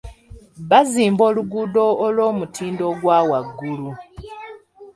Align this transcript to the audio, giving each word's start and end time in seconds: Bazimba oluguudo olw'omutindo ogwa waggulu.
Bazimba 0.69 1.23
oluguudo 1.29 1.83
olw'omutindo 2.05 2.83
ogwa 2.91 3.17
waggulu. 3.29 3.89